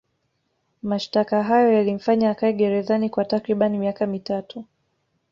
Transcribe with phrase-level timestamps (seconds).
[0.83, 4.65] Mashtaka hayo yalimfanya akae gerezani kwa takribani miaka mitatu